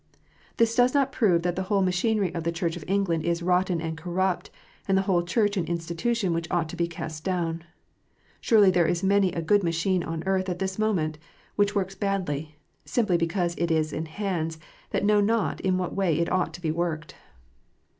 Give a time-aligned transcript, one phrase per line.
[0.57, 3.79] This does not prove that the whole machinery of the Church of England is rotten
[3.79, 4.49] and corrupt,
[4.87, 7.63] and the whole Church an institution which ought to be cast down.
[8.39, 11.19] Surely there is many a good machine on earth at this moment
[11.55, 14.57] which works badly, simply because it is in hands
[14.89, 17.13] that know not in what way it ought to be worked.